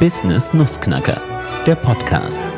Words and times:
Business 0.00 0.54
Nussknacker, 0.54 1.20
der 1.66 1.74
Podcast. 1.74 2.50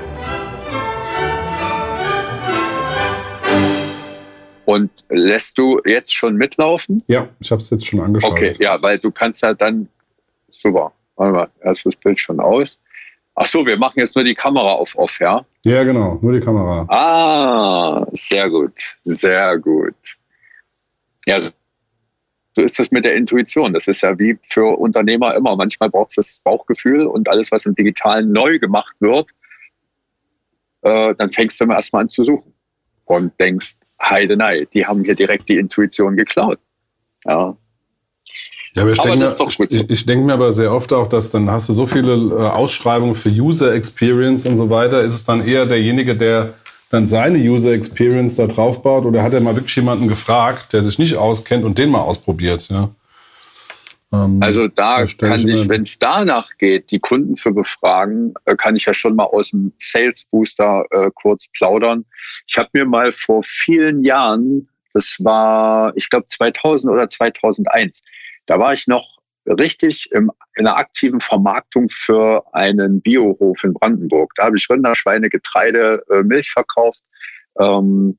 Und 4.65 4.93
lässt 5.09 5.59
du 5.59 5.81
jetzt 5.85 6.15
schon 6.15 6.37
mitlaufen? 6.37 7.03
Ja, 7.09 7.31
ich 7.41 7.51
habe 7.51 7.61
es 7.61 7.71
jetzt 7.71 7.85
schon 7.85 7.99
angeschaut. 7.99 8.31
Okay, 8.31 8.55
ja, 8.61 8.81
weil 8.81 9.01
du 9.01 9.11
kannst 9.11 9.43
ja 9.43 9.55
dann, 9.55 9.89
super, 10.53 10.93
warte 11.17 11.33
mal, 11.33 11.51
erstes 11.63 11.97
Bild 11.97 12.21
schon 12.21 12.39
aus. 12.39 12.81
Ach 13.35 13.47
so, 13.47 13.67
wir 13.67 13.77
machen 13.77 13.99
jetzt 13.99 14.15
nur 14.15 14.25
die 14.25 14.37
Kamera 14.37 14.75
auf 14.75 14.97
off, 14.97 15.19
ja? 15.19 15.45
Ja, 15.65 15.83
genau, 15.83 16.21
nur 16.23 16.35
die 16.35 16.41
Kamera. 16.41 16.87
Ah, 16.87 18.07
sehr 18.13 18.49
gut, 18.51 18.95
sehr 19.01 19.59
gut. 19.59 19.97
Ja, 21.27 21.39
so 22.55 22.63
ist 22.63 22.79
das 22.79 22.91
mit 22.91 23.05
der 23.05 23.15
Intuition. 23.15 23.73
Das 23.73 23.89
ist 23.89 24.03
ja 24.03 24.19
wie 24.19 24.39
für 24.49 24.79
Unternehmer 24.79 25.35
immer. 25.35 25.57
Manchmal 25.57 25.91
braucht 25.91 26.11
es 26.11 26.17
das 26.17 26.41
Bauchgefühl 26.45 27.07
und 27.07 27.29
alles, 27.29 27.51
was 27.51 27.67
im 27.67 27.75
Digitalen 27.75 28.33
neu 28.33 28.59
gemacht 28.59 28.95
wird, 29.01 29.31
äh, 30.83 31.15
dann 31.17 31.33
fängst 31.33 31.61
du 31.61 31.67
erstmal 31.67 32.03
an 32.03 32.09
zu 32.09 32.25
suchen 32.25 32.53
und 33.05 33.39
denkst, 33.41 33.77
Heidenei, 34.01 34.67
die 34.73 34.85
haben 34.85 35.05
hier 35.05 35.15
direkt 35.15 35.49
die 35.49 35.57
Intuition 35.57 36.17
geklaut. 36.17 36.59
Ja, 37.25 37.57
ja, 38.75 38.83
aber 38.83 38.93
ich 38.93 39.01
denke, 39.01 39.19
mir, 39.19 39.67
ich, 39.69 39.91
ich 39.91 40.07
denke 40.07 40.25
mir 40.25 40.33
aber 40.33 40.51
sehr 40.51 40.73
oft 40.73 40.95
auch, 40.95 41.07
dass 41.07 41.29
dann 41.29 41.51
hast 41.51 41.69
du 41.69 41.75
so 41.75 41.85
viele 41.85 42.15
äh, 42.15 42.49
Ausschreibungen 42.49 43.15
für 43.15 43.29
User 43.29 43.75
Experience 43.75 44.47
und 44.47 44.57
so 44.57 44.71
weiter. 44.71 45.03
Ist 45.03 45.15
es 45.15 45.25
dann 45.27 45.47
eher 45.47 45.67
derjenige, 45.67 46.17
der 46.17 46.55
dann 46.93 47.09
seine 47.09 47.39
User 47.39 47.73
Experience 47.73 48.37
da 48.37 48.47
drauf 48.47 48.83
baut 48.83 49.07
oder 49.07 49.23
hat 49.23 49.33
er 49.33 49.41
mal 49.41 49.57
wirklich 49.57 49.75
jemanden 49.75 50.09
gefragt, 50.09 50.75
der 50.75 50.83
sich 50.83 50.99
nicht 50.99 51.17
auskennt 51.17 51.65
und 51.65 51.79
den 51.79 51.91
mal 51.91 52.03
ausprobiert? 52.03 52.69
Ja? 52.69 52.91
Ähm, 54.13 54.41
also 54.43 54.69
da 54.69 55.05
kann 55.07 55.49
ich, 55.49 55.69
wenn 55.69 55.83
es 55.83 55.99
danach 55.99 56.51
geht, 56.59 56.91
die 56.91 56.99
Kunden 56.99 57.35
zu 57.35 57.55
befragen, 57.55 58.35
äh, 58.45 58.57
kann 58.57 58.77
ich 58.77 58.85
ja 58.85 58.93
schon 58.93 59.17
mal 59.17 59.25
aus 59.25 59.51
dem 59.51 59.73
Sales 59.79 60.27
Booster 60.31 60.85
äh, 60.91 61.11
kurz 61.15 61.49
plaudern. 61.49 62.05
Ich 62.47 62.59
habe 62.59 62.69
mir 62.75 62.85
mal 62.85 63.13
vor 63.13 63.43
vielen 63.43 64.05
Jahren, 64.05 64.69
das 64.93 65.17
war, 65.21 65.97
ich 65.97 66.11
glaube 66.11 66.27
2000 66.27 66.93
oder 66.93 67.09
2001, 67.09 68.05
da 68.47 68.59
war 68.59 68.75
ich 68.75 68.87
noch 68.87 69.12
richtig 69.47 70.11
im, 70.13 70.31
in 70.55 70.67
einer 70.67 70.77
aktiven 70.77 71.21
Vermarktung 71.21 71.89
für 71.91 72.45
einen 72.55 73.01
Biohof 73.01 73.65
in 73.65 73.75
Brandenburg. 73.75 74.33
Da 74.37 74.45
habe 74.45 74.57
ich 74.57 74.69
Rinder, 74.71 74.95
Schweine, 74.95 75.29
Getreide, 75.29 76.05
äh, 76.11 76.23
Milch 76.23 76.51
verkauft. 76.51 77.03
Ähm, 77.59 78.19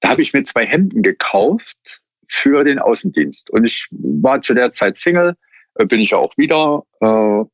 da 0.00 0.10
habe 0.10 0.22
ich 0.22 0.32
mir 0.32 0.44
zwei 0.44 0.66
Hemden 0.66 1.02
gekauft 1.02 2.02
für 2.28 2.64
den 2.64 2.78
Außendienst. 2.78 3.50
Und 3.50 3.64
ich 3.64 3.88
war 3.90 4.42
zu 4.42 4.54
der 4.54 4.70
Zeit 4.70 4.96
Single, 4.96 5.36
äh, 5.74 5.86
bin 5.86 6.00
ich 6.00 6.10
ja 6.10 6.18
auch 6.18 6.36
wieder, 6.36 6.82
äh, 7.00 7.44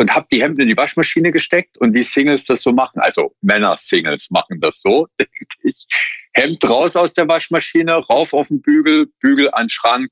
und 0.00 0.14
habe 0.14 0.26
die 0.32 0.42
Hemden 0.42 0.62
in 0.62 0.68
die 0.68 0.76
Waschmaschine 0.76 1.30
gesteckt 1.30 1.76
und 1.76 1.94
wie 1.94 2.02
Singles 2.02 2.46
das 2.46 2.62
so 2.62 2.72
machen, 2.72 3.00
also 3.00 3.34
Männer-Singles 3.42 4.30
machen 4.30 4.58
das 4.60 4.80
so, 4.80 5.08
denke 5.20 5.46
ich. 5.62 5.86
Hemd 6.32 6.64
raus 6.66 6.96
aus 6.96 7.12
der 7.12 7.28
Waschmaschine, 7.28 7.92
rauf 7.92 8.32
auf 8.32 8.48
den 8.48 8.62
Bügel, 8.62 9.08
Bügel 9.20 9.50
an 9.50 9.68
Schrank, 9.68 10.10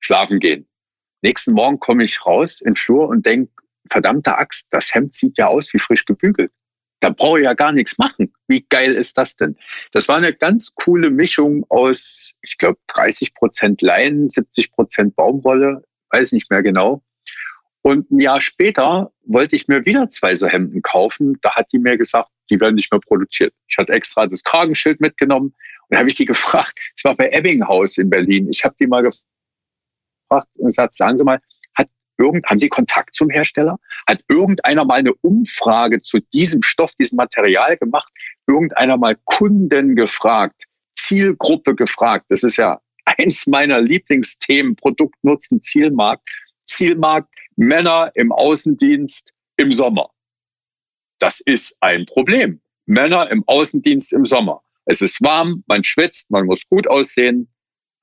schlafen 0.00 0.40
gehen. 0.40 0.66
Nächsten 1.22 1.52
Morgen 1.52 1.78
komme 1.78 2.04
ich 2.04 2.24
raus 2.24 2.60
in 2.60 2.72
den 2.72 2.76
Flur 2.76 3.08
und 3.08 3.26
denke, 3.26 3.52
verdammte 3.90 4.38
Axt, 4.38 4.68
das 4.70 4.94
Hemd 4.94 5.14
sieht 5.14 5.38
ja 5.38 5.48
aus 5.48 5.72
wie 5.74 5.78
frisch 5.78 6.04
gebügelt. 6.04 6.52
Da 7.00 7.10
brauche 7.10 7.38
ich 7.38 7.44
ja 7.44 7.54
gar 7.54 7.72
nichts 7.72 7.98
machen. 7.98 8.32
Wie 8.46 8.66
geil 8.68 8.94
ist 8.94 9.16
das 9.16 9.36
denn? 9.36 9.56
Das 9.92 10.08
war 10.08 10.16
eine 10.16 10.34
ganz 10.34 10.74
coole 10.74 11.10
Mischung 11.10 11.64
aus, 11.68 12.34
ich 12.42 12.58
glaube, 12.58 12.78
30 12.88 13.34
Prozent 13.34 13.82
Leinen, 13.82 14.28
70 14.28 14.72
Prozent 14.72 15.16
Baumwolle, 15.16 15.82
weiß 16.10 16.32
nicht 16.32 16.50
mehr 16.50 16.62
genau. 16.62 17.02
Und 17.82 18.10
ein 18.10 18.20
Jahr 18.20 18.42
später 18.42 19.12
wollte 19.24 19.56
ich 19.56 19.66
mir 19.66 19.86
wieder 19.86 20.10
zwei 20.10 20.34
so 20.34 20.46
Hemden 20.46 20.82
kaufen. 20.82 21.38
Da 21.40 21.54
hat 21.54 21.72
die 21.72 21.78
mir 21.78 21.96
gesagt, 21.96 22.28
die 22.50 22.60
werden 22.60 22.74
nicht 22.74 22.92
mehr 22.92 23.00
produziert. 23.00 23.54
Ich 23.68 23.78
hatte 23.78 23.92
extra 23.92 24.26
das 24.26 24.44
Kragenschild 24.44 25.00
mitgenommen 25.00 25.54
und 25.88 25.96
habe 25.96 26.08
ich 26.08 26.14
die 26.14 26.24
gefragt. 26.26 26.78
Es 26.94 27.04
war 27.04 27.16
bei 27.16 27.30
Ebbinghaus 27.30 27.96
in 27.96 28.10
Berlin. 28.10 28.48
Ich 28.50 28.64
habe 28.64 28.74
die 28.78 28.86
mal 28.86 29.02
gefragt, 29.02 29.24
gefragt 30.30 30.48
und 30.56 30.66
gesagt, 30.66 30.94
sagen 30.94 31.18
Sie 31.18 31.24
mal, 31.24 31.40
hat 31.74 31.88
irgend, 32.18 32.46
haben 32.46 32.58
Sie 32.58 32.68
Kontakt 32.68 33.14
zum 33.14 33.30
Hersteller? 33.30 33.78
Hat 34.06 34.22
irgendeiner 34.28 34.84
mal 34.84 34.98
eine 34.98 35.14
Umfrage 35.14 36.00
zu 36.00 36.20
diesem 36.32 36.62
Stoff, 36.62 36.94
diesem 36.94 37.16
Material 37.16 37.76
gemacht? 37.76 38.12
Irgendeiner 38.46 38.96
mal 38.96 39.16
Kunden 39.24 39.96
gefragt? 39.96 40.64
Zielgruppe 40.94 41.74
gefragt? 41.74 42.26
Das 42.28 42.42
ist 42.42 42.56
ja 42.56 42.80
eins 43.04 43.46
meiner 43.46 43.80
Lieblingsthemen, 43.80 44.76
Produktnutzen, 44.76 45.62
Zielmarkt. 45.62 46.28
Zielmarkt, 46.66 47.34
Männer 47.56 48.12
im 48.14 48.30
Außendienst 48.30 49.32
im 49.56 49.72
Sommer. 49.72 50.10
Das 51.18 51.40
ist 51.40 51.76
ein 51.80 52.06
Problem. 52.06 52.60
Männer 52.86 53.28
im 53.30 53.42
Außendienst 53.46 54.12
im 54.12 54.24
Sommer. 54.24 54.62
Es 54.84 55.02
ist 55.02 55.20
warm, 55.20 55.64
man 55.66 55.84
schwitzt, 55.84 56.30
man 56.30 56.46
muss 56.46 56.66
gut 56.68 56.88
aussehen, 56.88 57.48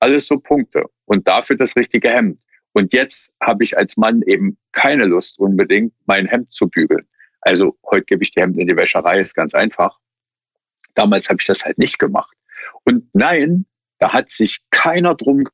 alles 0.00 0.26
so 0.26 0.38
Punkte. 0.38 0.84
Und 1.08 1.26
dafür 1.26 1.56
das 1.56 1.74
richtige 1.74 2.10
Hemd. 2.10 2.38
Und 2.72 2.92
jetzt 2.92 3.34
habe 3.40 3.64
ich 3.64 3.76
als 3.76 3.96
Mann 3.96 4.22
eben 4.22 4.58
keine 4.72 5.06
Lust 5.06 5.38
unbedingt, 5.38 5.94
mein 6.06 6.26
Hemd 6.26 6.52
zu 6.52 6.68
bügeln. 6.68 7.08
Also 7.40 7.78
heute 7.90 8.04
gebe 8.04 8.22
ich 8.22 8.32
die 8.32 8.40
Hemden 8.40 8.60
in 8.60 8.68
die 8.68 8.76
Wäscherei, 8.76 9.18
ist 9.18 9.34
ganz 9.34 9.54
einfach. 9.54 9.98
Damals 10.94 11.30
habe 11.30 11.38
ich 11.40 11.46
das 11.46 11.64
halt 11.64 11.78
nicht 11.78 11.98
gemacht. 11.98 12.36
Und 12.84 13.08
nein, 13.14 13.64
da 13.98 14.12
hat 14.12 14.30
sich 14.30 14.58
keiner 14.70 15.14
drum 15.14 15.44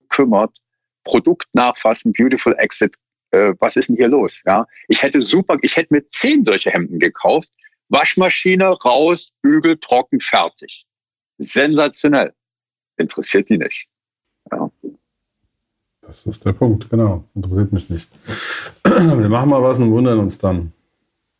gekümmert. 0.00 0.56
Produkt 1.04 1.46
nachfassen, 1.52 2.12
Beautiful 2.12 2.56
Exit. 2.58 2.96
Äh, 3.30 3.54
was 3.60 3.76
ist 3.76 3.88
denn 3.88 3.96
hier 3.96 4.08
los? 4.08 4.42
Ja, 4.44 4.66
ich 4.88 5.02
hätte 5.02 5.20
super, 5.20 5.58
ich 5.62 5.76
hätte 5.76 5.94
mir 5.94 6.08
zehn 6.08 6.42
solche 6.44 6.72
Hemden 6.72 6.98
gekauft. 6.98 7.48
Waschmaschine 7.88 8.68
raus, 8.68 9.32
Bügel 9.42 9.78
trocken, 9.78 10.20
fertig. 10.20 10.86
Sensationell 11.38 12.34
interessiert 12.96 13.48
die 13.48 13.58
nicht. 13.58 13.89
Das 16.10 16.26
ist 16.26 16.44
der 16.44 16.54
Punkt, 16.54 16.90
genau. 16.90 17.22
Das 17.22 17.36
interessiert 17.36 17.72
mich 17.72 17.88
nicht. 17.88 18.10
Wir 18.84 19.28
machen 19.28 19.50
mal 19.50 19.62
was 19.62 19.78
und 19.78 19.92
wundern 19.92 20.18
uns 20.18 20.38
dann. 20.38 20.72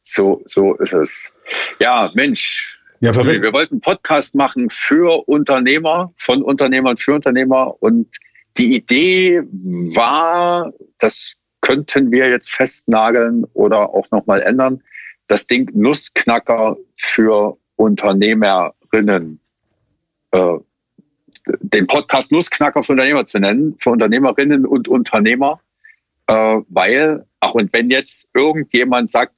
So, 0.04 0.42
so 0.46 0.74
ist 0.74 0.92
es. 0.92 1.32
Ja, 1.80 2.12
Mensch. 2.14 2.78
Ja, 3.00 3.10
Tommy, 3.10 3.42
wir 3.42 3.52
wollten 3.52 3.74
einen 3.74 3.80
Podcast 3.80 4.36
machen 4.36 4.70
für 4.70 5.26
Unternehmer, 5.26 6.12
von 6.18 6.42
Unternehmern 6.42 6.98
für 6.98 7.14
Unternehmer. 7.14 7.74
Und 7.82 8.16
die 8.58 8.76
Idee 8.76 9.42
war, 9.42 10.72
das 10.98 11.34
könnten 11.62 12.12
wir 12.12 12.30
jetzt 12.30 12.52
festnageln 12.52 13.46
oder 13.54 13.90
auch 13.92 14.08
nochmal 14.12 14.40
ändern, 14.40 14.84
das 15.26 15.48
Ding 15.48 15.68
Nussknacker 15.74 16.76
für 16.94 17.56
Unternehmerinnen 17.74 19.40
äh, 20.30 20.58
den 21.60 21.86
Podcast 21.86 22.32
Nussknacker 22.32 22.82
für 22.82 22.92
Unternehmer 22.92 23.26
zu 23.26 23.38
nennen, 23.38 23.76
für 23.78 23.90
Unternehmerinnen 23.90 24.66
und 24.66 24.88
Unternehmer, 24.88 25.60
äh, 26.26 26.60
weil, 26.68 27.26
ach 27.40 27.54
und 27.54 27.72
wenn 27.72 27.90
jetzt 27.90 28.30
irgendjemand 28.34 29.10
sagt, 29.10 29.34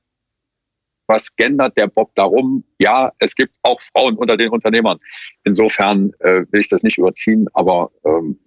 was 1.06 1.34
gendert 1.36 1.76
der 1.76 1.88
Bob 1.88 2.14
darum? 2.14 2.64
Ja, 2.78 3.12
es 3.18 3.34
gibt 3.34 3.52
auch 3.62 3.80
Frauen 3.80 4.16
unter 4.16 4.36
den 4.36 4.48
Unternehmern. 4.50 4.98
Insofern 5.44 6.12
äh, 6.20 6.44
will 6.50 6.60
ich 6.60 6.68
das 6.68 6.82
nicht 6.82 6.98
überziehen, 6.98 7.48
aber 7.52 7.90
ähm, 8.04 8.38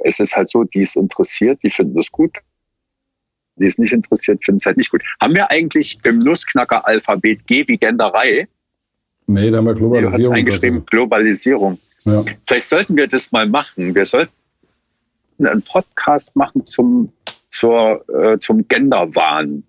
es 0.00 0.20
ist 0.20 0.36
halt 0.36 0.50
so, 0.50 0.64
die 0.64 0.82
es 0.82 0.94
interessiert, 0.94 1.62
die 1.62 1.70
finden 1.70 1.98
es 1.98 2.12
gut. 2.12 2.38
Die 3.56 3.66
es 3.66 3.78
nicht 3.78 3.92
interessiert, 3.92 4.44
finden 4.44 4.58
es 4.58 4.66
halt 4.66 4.76
nicht 4.76 4.90
gut. 4.90 5.02
Haben 5.20 5.34
wir 5.34 5.50
eigentlich 5.50 5.98
im 6.04 6.18
Nussknacker-Alphabet 6.18 7.46
G 7.46 7.66
wie 7.66 7.76
Genderei? 7.76 8.48
Nee, 9.26 9.50
da 9.50 9.58
haben 9.58 9.66
wir 9.66 9.74
Globalisierung. 9.74 10.22
Du 10.22 10.30
hast 10.30 10.38
eingeschrieben 10.38 10.86
Globalisierung. 10.86 11.78
Ja. 12.12 12.24
Vielleicht 12.46 12.68
sollten 12.68 12.96
wir 12.96 13.06
das 13.06 13.32
mal 13.32 13.46
machen. 13.46 13.94
Wir 13.94 14.06
sollten 14.06 14.32
einen 15.38 15.62
Podcast 15.62 16.36
machen 16.36 16.64
zum, 16.64 17.12
zur, 17.50 18.04
äh, 18.08 18.38
zum 18.38 18.66
Genderwahn. 18.68 19.64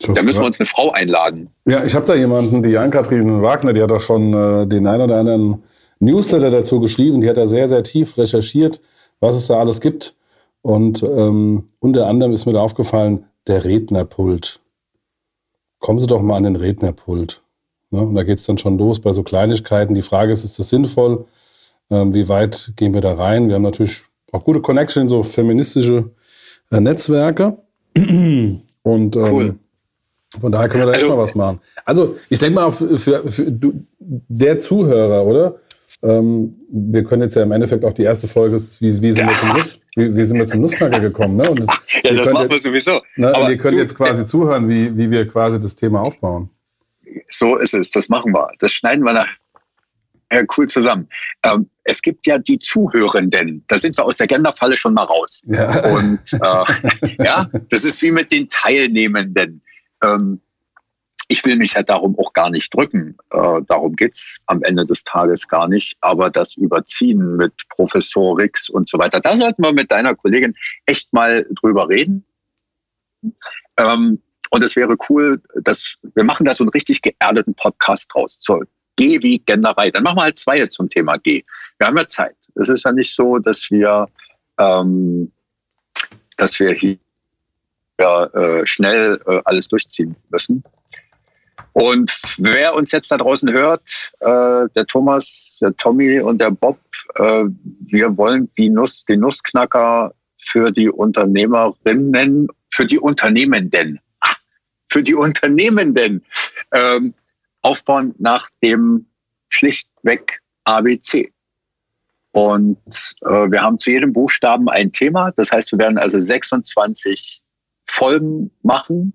Da 0.00 0.22
müssen 0.22 0.40
wir 0.40 0.46
uns 0.46 0.58
eine 0.58 0.66
Frau 0.66 0.90
einladen. 0.90 1.50
Ja, 1.66 1.84
ich 1.84 1.94
habe 1.94 2.06
da 2.06 2.14
jemanden, 2.14 2.62
die 2.62 2.70
Jan-Kathrin 2.70 3.42
Wagner, 3.42 3.74
die 3.74 3.82
hat 3.82 3.92
auch 3.92 4.00
schon 4.00 4.32
äh, 4.32 4.66
den 4.66 4.86
einen 4.86 5.02
oder 5.02 5.18
anderen 5.18 5.62
Newsletter 5.98 6.50
dazu 6.50 6.80
geschrieben. 6.80 7.20
Die 7.20 7.28
hat 7.28 7.36
da 7.36 7.46
sehr, 7.46 7.68
sehr 7.68 7.82
tief 7.82 8.16
recherchiert, 8.16 8.80
was 9.20 9.36
es 9.36 9.46
da 9.46 9.60
alles 9.60 9.80
gibt. 9.80 10.14
Und 10.62 11.02
ähm, 11.02 11.68
unter 11.80 12.06
anderem 12.06 12.32
ist 12.32 12.46
mir 12.46 12.54
da 12.54 12.60
aufgefallen, 12.60 13.26
der 13.46 13.64
Rednerpult. 13.64 14.60
Kommen 15.78 15.98
Sie 15.98 16.06
doch 16.06 16.22
mal 16.22 16.36
an 16.36 16.44
den 16.44 16.56
Rednerpult. 16.56 17.42
Ne? 17.90 18.00
Und 18.00 18.14
da 18.14 18.22
geht 18.22 18.38
es 18.38 18.46
dann 18.46 18.58
schon 18.58 18.78
los 18.78 19.00
bei 19.00 19.12
so 19.12 19.22
Kleinigkeiten. 19.22 19.94
Die 19.94 20.02
Frage 20.02 20.32
ist, 20.32 20.44
ist 20.44 20.58
das 20.58 20.68
sinnvoll? 20.68 21.26
Ähm, 21.90 22.14
wie 22.14 22.28
weit 22.28 22.72
gehen 22.76 22.94
wir 22.94 23.00
da 23.00 23.14
rein? 23.14 23.48
Wir 23.48 23.56
haben 23.56 23.62
natürlich 23.62 24.02
auch 24.32 24.44
gute 24.44 24.60
Connection 24.60 25.02
in 25.02 25.08
so 25.08 25.22
feministische 25.22 26.10
äh, 26.70 26.80
Netzwerke. 26.80 27.58
Und 28.82 29.16
ähm, 29.16 29.32
cool. 29.32 29.54
von 30.40 30.52
daher 30.52 30.68
können 30.68 30.82
wir 30.82 30.86
da 30.86 30.92
also, 30.92 31.06
echt 31.06 31.16
mal 31.16 31.22
was 31.22 31.34
machen. 31.34 31.60
Also 31.84 32.16
ich 32.28 32.38
denke 32.38 32.54
mal, 32.54 32.70
für, 32.70 32.98
für, 32.98 33.30
für 33.30 33.50
du, 33.50 33.84
der 33.98 34.58
Zuhörer, 34.58 35.24
oder? 35.24 35.56
Ähm, 36.02 36.56
wir 36.70 37.04
können 37.04 37.22
jetzt 37.22 37.34
ja 37.34 37.42
im 37.42 37.52
Endeffekt 37.52 37.84
auch 37.84 37.92
die 37.92 38.04
erste 38.04 38.26
Folge, 38.26 38.56
wie, 38.56 39.02
wie, 39.02 39.12
sind, 39.12 39.26
wir 39.26 39.32
zum 39.32 39.52
Lust, 39.52 39.80
wie, 39.96 40.16
wie 40.16 40.24
sind 40.24 40.38
wir 40.38 40.46
zum 40.46 40.60
Nussknacker 40.60 41.00
gekommen? 41.00 41.36
Ne? 41.36 41.50
Und 41.50 41.66
ja, 42.04 42.14
das 42.14 42.32
machen 42.32 42.48
wir 42.48 42.60
sowieso. 42.60 43.00
Ne, 43.16 43.34
ihr 43.50 43.58
könnt 43.58 43.74
du, 43.74 43.80
jetzt 43.80 43.96
quasi 43.96 44.24
zuhören, 44.24 44.68
wie, 44.68 44.96
wie 44.96 45.10
wir 45.10 45.26
quasi 45.26 45.60
das 45.60 45.74
Thema 45.74 46.00
aufbauen. 46.00 46.48
So 47.28 47.56
ist 47.56 47.74
es, 47.74 47.90
das 47.90 48.08
machen 48.08 48.32
wir. 48.32 48.52
Das 48.58 48.72
schneiden 48.72 49.04
wir 49.04 49.12
nachher 49.12 50.46
cool 50.56 50.68
zusammen. 50.68 51.08
Ähm, 51.44 51.68
es 51.84 52.02
gibt 52.02 52.26
ja 52.26 52.38
die 52.38 52.58
Zuhörenden. 52.58 53.64
Da 53.68 53.78
sind 53.78 53.96
wir 53.96 54.04
aus 54.04 54.18
der 54.18 54.26
Genderfalle 54.26 54.76
schon 54.76 54.94
mal 54.94 55.04
raus. 55.04 55.42
Ja. 55.46 55.86
Und 55.90 56.32
äh, 56.32 57.16
ja, 57.24 57.48
das 57.68 57.84
ist 57.84 58.00
wie 58.02 58.12
mit 58.12 58.30
den 58.30 58.48
Teilnehmenden. 58.48 59.62
Ähm, 60.02 60.40
ich 61.28 61.44
will 61.44 61.56
mich 61.56 61.74
ja 61.74 61.84
darum 61.84 62.18
auch 62.18 62.32
gar 62.32 62.50
nicht 62.50 62.74
drücken. 62.74 63.16
Äh, 63.30 63.62
darum 63.68 63.94
geht's 63.94 64.42
am 64.46 64.64
Ende 64.64 64.84
des 64.84 65.04
Tages 65.04 65.46
gar 65.46 65.68
nicht. 65.68 65.96
Aber 66.00 66.28
das 66.28 66.56
Überziehen 66.56 67.36
mit 67.36 67.52
Professor 67.68 68.36
Rix 68.36 68.68
und 68.68 68.88
so 68.88 68.98
weiter, 68.98 69.20
da 69.20 69.38
sollten 69.38 69.62
wir 69.62 69.72
mit 69.72 69.92
deiner 69.92 70.16
Kollegin 70.16 70.56
echt 70.86 71.12
mal 71.12 71.46
drüber 71.60 71.88
reden. 71.88 72.24
Ähm, 73.78 74.20
und 74.50 74.62
es 74.64 74.76
wäre 74.76 74.96
cool, 75.08 75.40
dass 75.54 75.96
wir 76.14 76.24
machen 76.24 76.44
da 76.44 76.54
so 76.54 76.64
einen 76.64 76.70
richtig 76.70 77.02
geerdeten 77.02 77.54
Podcast 77.54 78.10
draus. 78.12 78.38
Zur 78.38 78.66
G 78.96 79.22
wie 79.22 79.38
Genderei. 79.38 79.90
Dann 79.90 80.02
machen 80.02 80.18
wir 80.18 80.24
halt 80.24 80.38
zwei 80.38 80.66
zum 80.66 80.88
Thema 80.88 81.16
G. 81.16 81.44
Wir 81.78 81.86
haben 81.86 81.96
ja 81.96 82.06
Zeit. 82.06 82.36
Es 82.56 82.68
ist 82.68 82.84
ja 82.84 82.92
nicht 82.92 83.14
so, 83.14 83.38
dass 83.38 83.70
wir, 83.70 84.08
ähm, 84.60 85.32
dass 86.36 86.58
wir 86.60 86.72
hier 86.72 86.98
äh, 87.98 88.66
schnell 88.66 89.20
äh, 89.26 89.40
alles 89.44 89.68
durchziehen 89.68 90.16
müssen. 90.30 90.64
Und 91.72 92.12
wer 92.38 92.74
uns 92.74 92.90
jetzt 92.92 93.10
da 93.12 93.16
draußen 93.16 93.52
hört, 93.52 93.82
äh, 94.20 94.68
der 94.74 94.86
Thomas, 94.86 95.58
der 95.62 95.76
Tommy 95.76 96.20
und 96.20 96.40
der 96.40 96.50
Bob, 96.50 96.78
äh, 97.16 97.44
wir 97.80 98.16
wollen 98.16 98.50
die 98.58 98.70
Nuss, 98.70 99.04
den 99.04 99.20
Nussknacker 99.20 100.12
für 100.36 100.72
die 100.72 100.90
Unternehmerinnen, 100.90 102.48
für 102.70 102.86
die 102.86 102.98
Unternehmenden, 102.98 104.00
für 104.90 105.02
die 105.02 105.14
Unternehmenden 105.14 106.24
ähm, 106.72 107.14
aufbauen 107.62 108.14
nach 108.18 108.50
dem 108.62 109.06
schlichtweg 109.48 110.40
ABC. 110.64 111.32
Und 112.32 112.78
äh, 113.22 113.50
wir 113.50 113.62
haben 113.62 113.78
zu 113.78 113.90
jedem 113.90 114.12
Buchstaben 114.12 114.68
ein 114.68 114.92
Thema. 114.92 115.32
Das 115.32 115.50
heißt, 115.50 115.72
wir 115.72 115.78
werden 115.78 115.98
also 115.98 116.20
26 116.20 117.42
Folgen 117.86 118.50
machen. 118.62 119.14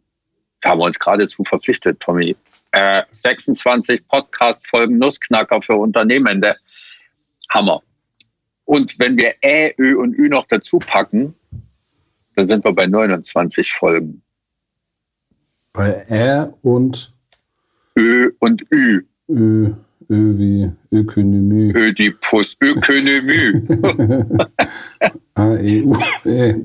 Da 0.62 0.72
haben 0.72 0.80
wir 0.80 0.86
uns 0.86 1.00
geradezu 1.00 1.44
verpflichtet, 1.44 2.00
Tommy. 2.00 2.36
Äh, 2.72 3.04
26 3.12 4.08
Podcast-Folgen 4.08 4.98
Nussknacker 4.98 5.62
für 5.62 5.76
Unternehmende. 5.76 6.56
Hammer. 7.50 7.84
Und 8.66 9.00
wenn 9.00 9.18
wir 9.18 9.36
Ä, 9.44 9.74
Ö 9.78 9.98
und 9.98 10.18
Ü 10.18 10.28
noch 10.28 10.48
dazu 10.48 10.80
packen, 10.80 11.36
dann 12.36 12.48
sind 12.48 12.66
wir 12.66 12.74
bei 12.74 12.88
29 12.88 13.72
Folgen. 13.72 14.25
Bei 15.76 16.06
Ä 16.10 16.54
und 16.62 17.14
Ö 17.98 18.30
und 18.40 18.62
Ü. 18.72 19.02
Ö, 19.30 19.72
Ö 20.10 20.38
wie 20.38 20.72
Ökonomie. 20.92 21.74
Ödipus, 21.76 22.56
Ökonomie. 22.62 23.62
A, 25.36 25.58
E, 25.58 25.84
U, 25.84 25.98
E. 26.24 26.56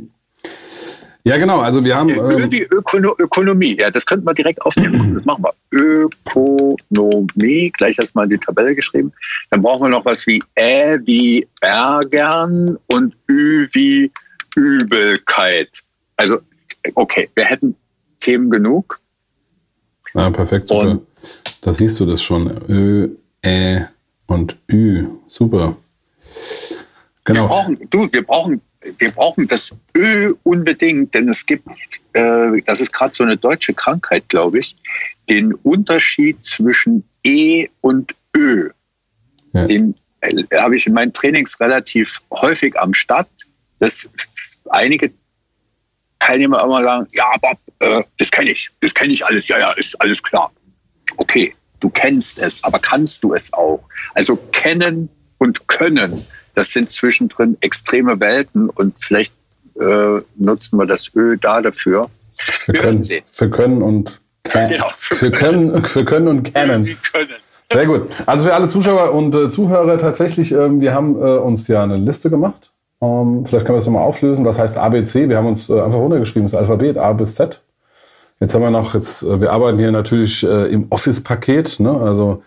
Ja, 1.25 1.37
genau. 1.39 1.59
Also 1.59 1.83
wir 1.83 1.97
haben. 1.97 2.11
Ö 2.11 2.39
ähm, 2.39 2.53
wie 2.53 2.62
Ökono 2.62 3.17
Ökonomie. 3.19 3.77
Ja, 3.77 3.91
das 3.91 4.07
könnten 4.07 4.27
wir 4.27 4.35
direkt 4.35 4.62
aufnehmen. 4.62 5.15
Das 5.17 5.25
machen 5.25 5.43
wir. 5.43 5.55
Ökonomie. 5.73 7.73
Gleich 7.77 7.99
erstmal 7.99 8.29
die 8.29 8.39
Tabelle 8.39 8.77
geschrieben. 8.77 9.12
Dann 9.51 9.61
brauchen 9.61 9.83
wir 9.83 9.89
noch 9.89 10.05
was 10.05 10.25
wie 10.29 10.41
Ä 10.57 11.01
wie 11.05 11.49
Ärgern 11.61 12.79
und 12.87 13.17
Ü 13.29 13.67
wie 13.73 14.12
Übelkeit. 14.57 15.83
Also, 16.17 16.39
okay, 16.95 17.29
wir 17.35 17.45
hätten 17.45 17.75
Themen 18.21 18.51
genug. 18.51 19.00
Ja, 20.15 20.31
perfekt, 20.31 20.69
super. 20.69 20.91
Und 20.91 21.07
da 21.61 21.73
siehst 21.73 21.99
du 22.01 22.07
das 22.07 22.23
schon. 22.23 22.51
Ö, 22.69 23.09
Ä 23.45 23.87
und 24.27 24.57
Ü. 24.71 25.07
Super. 25.27 25.77
Genau. 27.25 27.43
Wir 27.43 27.49
brauchen, 27.49 27.91
du, 27.91 28.12
wir 28.12 28.23
brauchen, 28.23 28.61
wir 28.99 29.11
brauchen 29.11 29.49
das 29.49 29.75
Ö 29.97 30.35
unbedingt, 30.43 31.15
denn 31.15 31.29
es 31.29 31.45
gibt, 31.47 31.67
äh, 32.12 32.62
das 32.65 32.81
ist 32.81 32.93
gerade 32.93 33.15
so 33.15 33.25
eine 33.25 33.37
deutsche 33.37 33.75
Krankheit, 33.75 34.29
glaube 34.29 34.59
ich, 34.59 34.77
den 35.29 35.55
Unterschied 35.55 36.45
zwischen 36.45 37.05
E 37.25 37.69
und 37.81 38.15
Ö. 38.37 38.71
Ja. 39.53 39.67
Den 39.67 39.95
äh, 40.21 40.45
habe 40.57 40.77
ich 40.77 40.87
in 40.87 40.95
meinen 40.95 41.12
Trainings 41.12 41.61
relativ 41.61 42.23
häufig 42.31 42.79
am 42.79 42.95
Start, 42.95 43.29
dass 43.79 44.09
einige 44.71 45.12
Teilnehmer 46.19 46.62
immer 46.62 46.83
sagen, 46.83 47.07
ja, 47.12 47.33
Bob, 47.41 47.59
äh, 47.81 48.03
das 48.19 48.31
kenne 48.31 48.50
ich, 48.50 48.71
das 48.81 48.94
kenne 48.94 49.12
ich 49.12 49.25
alles, 49.25 49.49
ja, 49.49 49.59
ja, 49.59 49.73
ist 49.73 50.00
alles 50.00 50.23
klar. 50.23 50.53
Okay, 51.17 51.55
du 51.81 51.91
kennst 51.91 52.38
es, 52.38 52.62
aber 52.65 52.79
kannst 52.79 53.25
du 53.25 53.35
es 53.35 53.53
auch? 53.53 53.82
Also 54.15 54.37
kennen 54.53 55.09
und 55.38 55.67
können, 55.69 56.25
das 56.55 56.73
sind 56.73 56.91
zwischendrin 56.91 57.56
extreme 57.61 58.21
Welten 58.21 58.69
und 58.71 58.94
vielleicht 59.00 59.32
äh, 59.81 60.21
nutzen 60.37 60.79
wir 60.79 60.87
das 60.87 61.11
Ö 61.15 61.37
da 61.37 61.61
dafür. 61.61 62.11
Für 62.37 62.73
wir 62.73 62.81
können, 62.81 63.05
für 63.27 63.50
können 63.50 63.83
und 63.83 64.21
genau, 64.44 64.91
für, 64.99 65.15
für 65.15 65.31
können, 65.31 65.85
für 65.85 66.05
können 66.05 66.29
und 66.29 66.55
kennen. 66.55 66.85
können. 67.12 67.29
Sehr 67.73 67.87
gut. 67.87 68.11
Also 68.26 68.47
für 68.47 68.55
alle 68.55 68.67
Zuschauer 68.67 69.12
und 69.12 69.35
äh, 69.35 69.49
Zuhörer 69.49 69.97
tatsächlich, 69.99 70.53
äh, 70.53 70.81
wir 70.81 70.93
haben 70.93 71.17
äh, 71.17 71.38
uns 71.38 71.69
ja 71.69 71.83
eine 71.83 71.97
Liste 71.97 72.29
gemacht. 72.29 72.73
Ähm, 73.00 73.44
vielleicht 73.47 73.65
können 73.65 73.76
wir 73.76 73.81
das 73.81 73.87
nochmal 73.87 74.03
auflösen. 74.03 74.44
Was 74.44 74.59
heißt 74.59 74.76
ABC? 74.76 75.29
Wir 75.29 75.37
haben 75.37 75.47
uns 75.47 75.71
äh, 75.71 75.81
einfach 75.81 75.99
runtergeschrieben, 75.99 76.44
das 76.47 76.55
Alphabet 76.55 76.99
A 76.99 77.12
bis 77.12 77.37
Z. 77.37 77.62
Jetzt 78.41 78.55
haben 78.55 78.63
wir 78.63 78.71
noch, 78.71 78.95
jetzt, 78.95 79.23
äh, 79.23 79.41
wir 79.41 79.53
arbeiten 79.53 79.79
hier 79.79 79.93
natürlich 79.93 80.43
äh, 80.45 80.73
im 80.73 80.87
Office-Paket. 80.91 81.81
Ne? 81.81 81.93
Also 81.93 82.43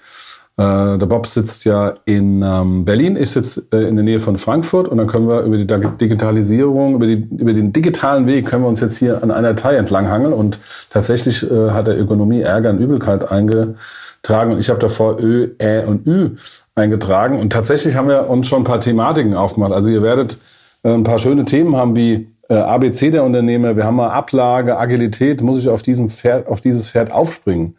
äh, 0.57 0.97
der 0.97 1.05
Bob 1.07 1.25
sitzt 1.25 1.65
ja 1.65 1.93
in 2.05 2.43
ähm, 2.43 2.85
Berlin, 2.85 3.15
ich 3.15 3.31
sitze 3.31 3.63
äh, 3.71 3.87
in 3.87 3.95
der 3.95 4.03
Nähe 4.03 4.19
von 4.19 4.37
Frankfurt 4.37 4.87
und 4.87 4.97
dann 4.97 5.07
können 5.07 5.27
wir 5.27 5.41
über 5.41 5.57
die 5.57 5.65
Digitalisierung, 5.65 6.93
über, 6.93 7.07
die, 7.07 7.27
über 7.37 7.53
den 7.53 7.73
digitalen 7.73 8.27
Weg 8.27 8.45
können 8.45 8.63
wir 8.63 8.69
uns 8.69 8.79
jetzt 8.79 8.97
hier 8.97 9.23
an 9.23 9.31
einer 9.31 9.53
Datei 9.53 9.75
entlanghangeln 9.75 10.31
und 10.31 10.59
tatsächlich 10.91 11.49
äh, 11.49 11.71
hat 11.71 11.87
der 11.87 11.99
Ökonomie 11.99 12.41
Ärger 12.41 12.69
und 12.69 12.77
Übelkeit 12.77 13.31
eingetragen 13.31 14.53
und 14.53 14.59
ich 14.59 14.69
habe 14.69 14.79
davor 14.79 15.19
Ö, 15.19 15.49
Ä 15.57 15.85
und 15.85 16.05
Ü 16.05 16.31
eingetragen 16.75 17.39
und 17.39 17.51
tatsächlich 17.51 17.95
haben 17.95 18.07
wir 18.07 18.29
uns 18.29 18.47
schon 18.47 18.61
ein 18.61 18.65
paar 18.65 18.79
Thematiken 18.79 19.35
aufgemacht. 19.35 19.73
Also 19.73 19.89
ihr 19.89 20.03
werdet 20.03 20.37
äh, 20.83 20.93
ein 20.93 21.03
paar 21.03 21.17
schöne 21.17 21.45
Themen 21.45 21.75
haben 21.75 21.95
wie 21.95 22.32
ABC 22.49 23.11
der 23.11 23.23
Unternehmer, 23.23 23.75
wir 23.75 23.85
haben 23.85 23.95
mal 23.95 24.09
Ablage, 24.09 24.77
Agilität, 24.77 25.41
muss 25.41 25.59
ich 25.59 25.69
auf, 25.69 25.81
diesem 25.81 26.09
Pferd, 26.09 26.47
auf 26.47 26.61
dieses 26.61 26.91
Pferd 26.91 27.11
aufspringen? 27.11 27.77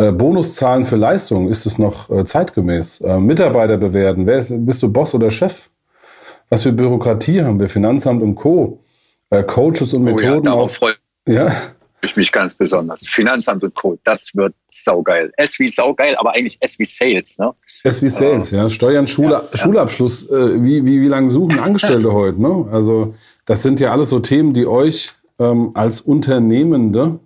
Äh, 0.00 0.12
Bonuszahlen 0.12 0.86
für 0.86 0.96
Leistung, 0.96 1.50
ist 1.50 1.66
es 1.66 1.78
noch 1.78 2.08
äh, 2.08 2.24
zeitgemäß? 2.24 3.02
Äh, 3.02 3.18
Mitarbeiter 3.20 3.76
bewerten, 3.76 4.26
wer 4.26 4.38
ist, 4.38 4.50
bist 4.64 4.82
du 4.82 4.90
Boss 4.90 5.14
oder 5.14 5.30
Chef? 5.30 5.68
Was 6.48 6.62
für 6.62 6.72
Bürokratie 6.72 7.42
haben 7.42 7.60
wir? 7.60 7.68
Finanzamt 7.68 8.22
und 8.22 8.34
Co. 8.34 8.82
Äh, 9.28 9.42
Coaches 9.42 9.92
und 9.92 10.04
Methoden. 10.04 10.30
Oh 10.30 10.34
ja, 10.36 10.40
darauf 10.40 10.74
freue 10.74 10.94
ja. 11.28 11.52
ich 12.00 12.16
mich 12.16 12.32
ganz 12.32 12.54
besonders. 12.54 13.06
Finanzamt 13.06 13.62
und 13.62 13.74
Co. 13.74 13.98
Das 14.02 14.34
wird 14.34 14.54
saugeil. 14.70 15.32
S 15.36 15.58
wie 15.58 15.68
saugeil, 15.68 16.16
aber 16.16 16.34
eigentlich 16.34 16.56
S 16.60 16.78
wie 16.78 16.86
Sales. 16.86 17.38
Ne? 17.38 17.52
S 17.84 18.00
wie 18.00 18.08
Sales, 18.08 18.50
ja. 18.52 18.70
Steuern, 18.70 19.06
Schule, 19.06 19.42
ja, 19.52 19.56
Schulabschluss. 19.58 20.30
Äh, 20.30 20.64
wie, 20.64 20.86
wie, 20.86 21.02
wie 21.02 21.08
lange 21.08 21.28
suchen 21.28 21.60
Angestellte 21.60 22.10
heute? 22.12 22.40
Ne? 22.40 22.68
Also 22.72 23.14
das 23.44 23.62
sind 23.62 23.80
ja 23.80 23.92
alles 23.92 24.10
so 24.10 24.20
Themen, 24.20 24.54
die 24.54 24.66
euch 24.66 25.12
ähm, 25.38 25.70
als 25.74 26.00
Unternehmende 26.00 27.18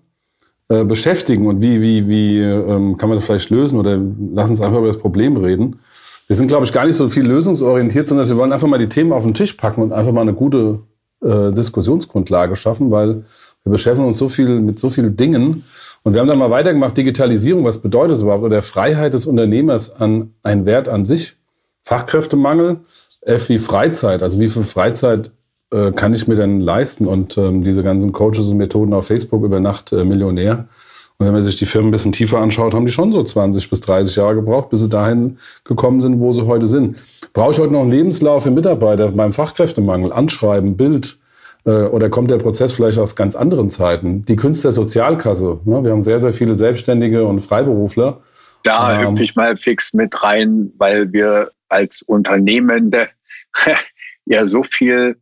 äh, 0.68 0.85
beschäftigen. 0.85 1.47
Und 1.47 1.61
wie, 1.61 1.83
wie, 1.83 2.09
wie 2.09 2.40
ähm, 2.40 2.97
kann 2.97 3.09
man 3.09 3.18
das 3.18 3.26
vielleicht 3.26 3.50
lösen? 3.50 3.78
Oder 3.78 4.00
lass 4.33 4.50
uns 4.50 4.61
einfach 4.61 4.78
über 4.78 4.87
das 4.87 4.99
Problem 4.99 5.37
reden. 5.37 5.80
Wir 6.26 6.37
sind, 6.37 6.49
glaube 6.49 6.64
ich, 6.64 6.73
gar 6.73 6.87
nicht 6.87 6.97
so 6.97 7.09
viel 7.09 7.26
lösungsorientiert, 7.26 8.09
sondern 8.09 8.26
wir 8.26 8.37
wollen 8.37 8.52
einfach 8.52 8.68
mal 8.68 8.78
die 8.78 8.88
Themen 8.88 9.12
auf 9.12 9.25
den 9.25 9.35
Tisch 9.35 9.52
packen 9.54 9.83
und 9.83 9.92
einfach 9.92 10.12
mal 10.12 10.23
eine 10.23 10.33
gute 10.33 10.80
äh, 11.23 11.52
Diskussionsgrundlage 11.52 12.56
schaffen, 12.56 12.90
weil 12.90 13.25
wir 13.62 13.73
beschäftigen 13.73 14.06
uns 14.06 14.18
so 14.18 14.28
viel 14.28 14.61
mit 14.61 14.78
so 14.78 14.88
vielen 14.90 15.16
Dingen. 15.16 15.64
Und 16.02 16.14
wir 16.14 16.21
haben 16.21 16.28
dann 16.28 16.38
mal 16.38 16.50
weitergemacht, 16.50 16.97
Digitalisierung, 16.97 17.64
was 17.64 17.78
bedeutet 17.78 18.12
das 18.12 18.23
überhaupt? 18.23 18.44
Oder 18.44 18.62
Freiheit 18.62 19.14
des 19.14 19.26
Unternehmers 19.26 20.00
an 20.00 20.35
ein 20.42 20.66
Wert 20.66 20.88
an 20.88 21.04
sich. 21.04 21.37
Fachkräftemangel, 21.83 22.80
F 23.26 23.49
wie 23.50 23.59
Freizeit, 23.59 24.23
also 24.23 24.40
wie 24.40 24.49
viel 24.49 24.62
Freizeit 24.64 25.33
äh, 25.75 25.93
kann 25.93 26.14
ich 26.14 26.28
mir 26.28 26.37
denn 26.37 26.61
leisten? 26.61 27.07
Und 27.07 27.37
ähm, 27.37 27.64
diese 27.64 27.83
ganzen 27.83 28.12
Coaches 28.12 28.49
und 28.49 28.57
Methoden 28.57 28.95
auf 28.95 29.09
Facebook 29.09 29.45
über 29.45 29.61
Nacht 29.61 29.93
äh, 29.93 30.04
Millionär. 30.04 30.69
Und 31.19 31.26
wenn 31.26 31.33
man 31.33 31.43
sich 31.43 31.57
die 31.57 31.66
Firmen 31.66 31.88
ein 31.88 31.93
bisschen 31.93 32.12
tiefer 32.12 32.38
anschaut, 32.38 32.75
haben 32.75 32.87
die 32.87 32.93
schon 32.93 33.12
so 33.12 33.23
20 33.23 33.71
bis 33.71 33.81
30 33.83 34.16
Jahre 34.16 34.35
gebraucht, 34.37 34.71
bis 34.71 34.81
sie 34.81 34.88
dahin 34.88 35.38
gekommen 35.64 36.00
sind, 36.00 36.19
wo 36.21 36.33
sie 36.33 36.47
heute 36.47 36.66
sind. 36.66 36.97
Brauche 37.33 37.52
ich 37.52 37.59
heute 37.59 37.73
noch 37.73 37.83
einen 37.83 37.90
Lebenslauf 37.90 38.45
für 38.45 38.50
Mitarbeiter 38.50 39.11
beim 39.12 39.33
Fachkräftemangel? 39.33 40.12
Anschreiben, 40.12 40.76
Bild? 40.76 41.19
Äh, 41.64 41.71
oder 41.71 42.11
kommt 42.11 42.31
der 42.31 42.38
Prozess 42.38 42.73
vielleicht 42.73 42.99
aus 42.99 43.16
ganz 43.16 43.37
anderen 43.37 43.71
Zeiten? 43.71 44.25
Die 44.25 44.37
Künstlersozialkasse. 44.37 45.61
Ne? 45.64 45.85
Wir 45.85 45.93
haben 45.93 46.02
sehr, 46.02 46.21
sehr 46.21 46.33
viele 46.33 46.54
Selbstständige 46.54 47.25
und 47.25 47.40
Freiberufler. 47.40 48.21
Da 48.64 49.00
ähm, 49.00 49.11
hüpfe 49.11 49.25
ich 49.25 49.37
mal 49.37 49.57
fix 49.57 49.93
mit 49.93 50.23
rein, 50.23 50.73
weil 50.78 51.12
wir 51.12 51.50
als 51.69 52.02
Unternehmende 52.02 53.09
ja 54.26 54.47
so 54.47 54.62
viel 54.62 55.16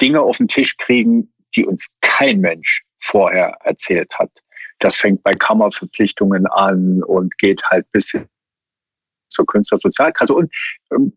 Dinge 0.00 0.20
auf 0.20 0.38
den 0.38 0.48
Tisch 0.48 0.76
kriegen, 0.76 1.32
die 1.56 1.66
uns 1.66 1.90
kein 2.00 2.40
Mensch 2.40 2.82
vorher 2.98 3.56
erzählt 3.64 4.18
hat. 4.18 4.30
Das 4.78 4.96
fängt 4.96 5.22
bei 5.22 5.32
Kammerverpflichtungen 5.32 6.46
an 6.46 7.02
und 7.02 7.36
geht 7.38 7.62
halt 7.64 7.86
bis 7.92 8.12
zur 9.28 9.46
Künstlersozialkasse. 9.46 10.34
Und 10.34 10.52
ähm, 10.92 11.12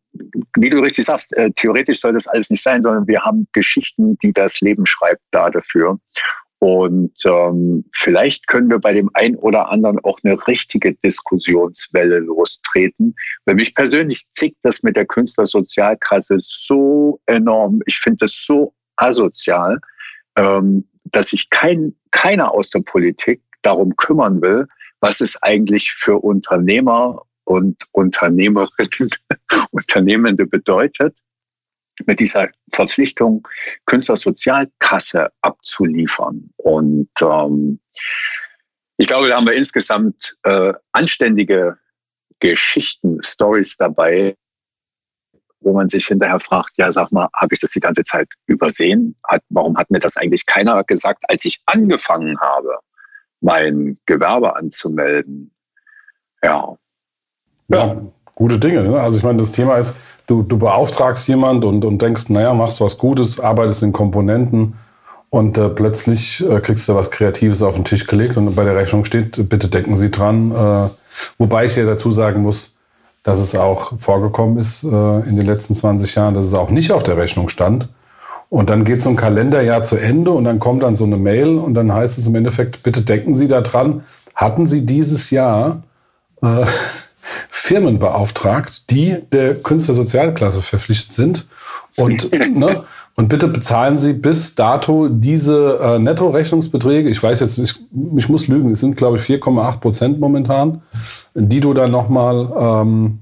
wie 0.58 0.70
du 0.70 0.80
richtig 0.80 1.06
sagst, 1.06 1.36
äh, 1.36 1.52
theoretisch 1.56 2.00
soll 2.00 2.14
das 2.14 2.28
alles 2.28 2.50
nicht 2.50 2.64
sein, 2.64 2.84
sondern 2.84 3.08
wir 3.08 3.22
haben 3.22 3.48
Geschichten, 3.54 4.18
die 4.20 4.34
das 4.34 4.62
Leben 4.62 4.86
schreibt, 4.86 5.22
da 5.32 5.50
dafür. 5.50 6.00
Und 6.64 7.12
ähm, 7.26 7.84
vielleicht 7.92 8.48
können 8.48 8.70
wir 8.70 8.80
bei 8.80 8.94
dem 8.94 9.10
einen 9.16 9.36
oder 9.36 9.68
anderen 9.68 10.00
auch 10.00 10.18
eine 10.24 10.48
richtige 10.48 10.94
Diskussionswelle 10.94 12.20
lostreten. 12.20 13.18
Weil 13.44 13.56
mich 13.56 13.76
persönlich 13.76 14.32
zickt 14.32 14.60
das 14.62 14.82
mit 14.82 14.96
der 14.96 15.06
Künstlersozialkasse 15.06 16.38
so 16.40 17.20
enorm. 17.26 17.82
Ich 17.86 17.98
finde 17.98 18.20
das 18.20 18.46
so 18.46 18.74
asozial, 18.96 19.82
ähm, 20.38 20.88
dass 21.04 21.32
sich 21.32 21.50
kein, 21.50 21.96
keiner 22.12 22.54
aus 22.54 22.70
der 22.70 22.80
Politik 22.80 23.42
darum 23.62 23.98
kümmern 23.98 24.42
will, 24.42 24.68
was 25.02 25.20
es 25.20 25.44
eigentlich 25.44 25.92
für 25.92 26.24
Unternehmer 26.24 27.24
und 27.44 27.84
Unternehmerinnen, 27.92 29.10
Unternehmende 29.72 30.46
bedeutet, 30.46 31.14
mit 32.06 32.20
dieser 32.20 32.50
Verpflichtung 32.72 33.48
Künstlersozialkasse 33.86 35.32
abzuliefern. 35.42 36.50
Und 36.58 37.10
ähm, 37.22 37.80
ich 38.98 39.08
glaube, 39.08 39.28
da 39.28 39.38
haben 39.38 39.48
wir 39.48 39.54
insgesamt 39.54 40.38
äh, 40.44 40.74
anständige 40.92 41.78
Geschichten, 42.40 43.22
Stories 43.24 43.78
dabei, 43.78 44.36
wo 45.60 45.74
man 45.74 45.90
sich 45.90 46.08
hinterher 46.08 46.40
fragt, 46.40 46.72
ja, 46.78 46.92
sag 46.92 47.12
mal, 47.12 47.30
habe 47.34 47.54
ich 47.54 47.62
das 47.62 47.72
die 47.72 47.80
ganze 47.80 48.04
Zeit 48.04 48.28
übersehen? 48.48 49.16
Hat, 49.26 49.42
warum 49.50 49.78
hat 49.78 49.90
mir 49.92 50.00
das 50.00 50.18
eigentlich 50.18 50.46
keiner 50.46 50.84
gesagt, 50.84 51.24
als 51.30 51.46
ich 51.46 51.62
angefangen 51.66 52.40
habe, 52.40 52.80
mein 53.40 53.98
Gewerbe 54.06 54.56
anzumelden? 54.56 55.54
Ja. 56.42 56.78
Ja, 57.70 58.02
gute 58.36 58.60
Dinge. 58.60 58.84
Ne? 58.84 59.00
Also 59.00 59.18
ich 59.18 59.24
meine, 59.24 59.40
das 59.40 59.52
Thema 59.52 59.76
ist, 59.76 59.96
du, 60.28 60.44
du 60.44 60.58
beauftragst 60.58 61.28
jemand 61.28 61.66
und, 61.66 61.86
und 61.86 62.02
denkst, 62.02 62.30
naja, 62.30 62.54
machst 62.54 62.82
was 62.82 62.98
Gutes, 62.98 63.40
arbeitest 63.40 63.84
in 63.84 63.94
Komponenten 63.94 64.74
und 65.30 65.58
äh, 65.58 65.70
plötzlich 65.70 66.44
äh, 66.48 66.60
kriegst 66.60 66.88
du 66.88 66.96
was 66.96 67.12
Kreatives 67.12 67.62
auf 67.62 67.76
den 67.76 67.84
Tisch 67.84 68.08
gelegt 68.08 68.38
und 68.38 68.56
bei 68.56 68.64
der 68.64 68.76
Rechnung 68.76 69.06
steht, 69.06 69.50
bitte 69.50 69.68
denken 69.68 69.98
Sie 69.98 70.12
dran. 70.12 70.52
Äh, 70.52 70.90
wobei 71.38 71.66
ich 71.66 71.76
ja 71.76 71.86
dazu 71.86 72.12
sagen 72.12 72.42
muss, 72.42 72.76
dass 73.24 73.40
es 73.40 73.56
auch 73.56 73.98
vorgekommen 73.98 74.58
ist 74.58 74.84
äh, 74.84 74.88
in 74.88 75.36
den 75.36 75.46
letzten 75.46 75.76
20 75.76 76.16
Jahren, 76.16 76.34
dass 76.34 76.46
es 76.46 76.54
auch 76.54 76.70
nicht 76.70 76.92
auf 76.92 77.04
der 77.04 77.18
Rechnung 77.18 77.50
stand. 77.50 77.88
Und 78.50 78.70
dann 78.70 78.84
geht 78.84 79.02
so 79.02 79.10
ein 79.10 79.16
Kalenderjahr 79.16 79.82
zu 79.82 79.96
Ende 79.96 80.30
und 80.30 80.44
dann 80.44 80.60
kommt 80.60 80.84
dann 80.84 80.96
so 80.96 81.06
eine 81.06 81.18
Mail 81.18 81.58
und 81.58 81.74
dann 81.74 81.92
heißt 81.92 82.20
es 82.20 82.28
im 82.28 82.36
Endeffekt, 82.36 82.84
bitte 82.84 83.02
denken 83.02 83.34
Sie 83.34 83.48
daran, 83.48 84.04
hatten 84.36 84.68
Sie 84.68 84.86
dieses 84.86 85.32
Jahr 85.32 85.82
äh, 86.44 86.66
Firmen 87.50 88.00
beauftragt, 88.00 88.90
die 88.90 89.18
der 89.32 89.56
Künstlersozialklasse 89.56 90.62
verpflichtet 90.62 91.14
sind. 91.14 91.46
Und, 91.96 92.32
ne, 92.56 92.84
und 93.16 93.30
bitte 93.30 93.48
bezahlen 93.48 93.98
Sie 93.98 94.14
bis 94.14 94.56
dato 94.56 95.08
diese 95.08 95.80
äh, 95.82 96.00
Nettorechnungsbeträge. 96.00 97.10
Ich 97.10 97.22
weiß 97.22 97.40
jetzt, 97.40 97.58
ich, 97.60 97.76
ich 98.16 98.30
muss 98.30 98.48
lügen, 98.48 98.72
es 98.72 98.80
sind, 98.80 98.98
glaube 98.98 99.18
ich, 99.18 99.24
4,8 99.24 99.80
Prozent 99.80 100.20
momentan, 100.20 100.82
die 101.36 101.60
du 101.60 101.74
dann 101.74 101.92
nochmal 101.92 102.52
ähm, 102.58 103.20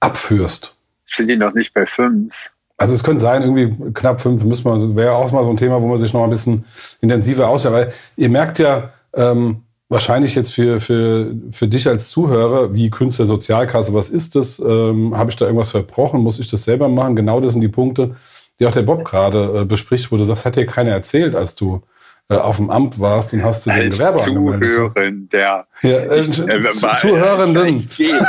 abführst. 0.00 0.74
Sind 1.06 1.28
die 1.28 1.36
noch 1.36 1.54
nicht 1.54 1.72
bei 1.72 1.86
5? 1.86 2.34
Also 2.76 2.94
es 2.94 3.04
könnte 3.04 3.20
sein, 3.20 3.42
irgendwie 3.42 3.92
knapp 3.92 4.20
5 4.20 4.42
müssen 4.44 4.64
wir, 4.64 4.96
wäre 4.96 5.12
auch 5.12 5.30
mal 5.30 5.44
so 5.44 5.50
ein 5.50 5.56
Thema, 5.56 5.80
wo 5.80 5.86
man 5.86 5.98
sich 5.98 6.12
noch 6.12 6.24
ein 6.24 6.30
bisschen 6.30 6.64
intensiver 7.00 7.46
ausschaut. 7.48 7.72
Weil 7.72 7.92
ihr 8.16 8.28
merkt 8.28 8.58
ja, 8.58 8.90
ähm, 9.14 9.62
wahrscheinlich 9.92 10.34
jetzt 10.34 10.52
für, 10.52 10.80
für, 10.80 11.34
für 11.50 11.68
dich 11.68 11.86
als 11.86 12.08
Zuhörer, 12.08 12.74
wie 12.74 12.90
Künstlersozialkasse, 12.90 13.94
was 13.94 14.08
ist 14.08 14.34
das? 14.34 14.58
Ähm, 14.58 15.16
Habe 15.16 15.30
ich 15.30 15.36
da 15.36 15.44
irgendwas 15.44 15.70
verbrochen? 15.70 16.20
Muss 16.20 16.40
ich 16.40 16.50
das 16.50 16.64
selber 16.64 16.88
machen? 16.88 17.14
Genau 17.14 17.40
das 17.40 17.52
sind 17.52 17.60
die 17.60 17.68
Punkte, 17.68 18.16
die 18.58 18.66
auch 18.66 18.72
der 18.72 18.82
Bob 18.82 19.04
gerade 19.04 19.60
äh, 19.60 19.64
bespricht, 19.64 20.10
wo 20.10 20.16
du 20.16 20.24
sagst, 20.24 20.44
hat 20.44 20.56
dir 20.56 20.66
keiner 20.66 20.92
erzählt, 20.92 21.34
als 21.34 21.54
du 21.54 21.82
äh, 22.28 22.34
auf 22.34 22.56
dem 22.56 22.70
Amt 22.70 22.98
warst 23.00 23.34
und 23.34 23.44
hast 23.44 23.66
du 23.66 23.70
den 23.70 23.90
Gewerbe 23.90 24.22
angemeldet. 24.22 24.72
Zuhörender. 24.72 25.66
Ja, 25.82 25.90
äh, 25.90 26.18
ich, 26.18 26.32
Zuhörenden. 26.32 27.76
5G. 27.76 28.26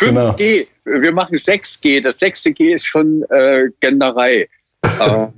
genau. 0.00 0.36
Wir 0.38 1.12
machen 1.12 1.36
6G. 1.36 2.02
Das 2.02 2.18
sechste 2.20 2.52
G 2.52 2.72
ist 2.72 2.86
schon 2.86 3.24
äh, 3.30 3.64
Genderei. 3.80 4.48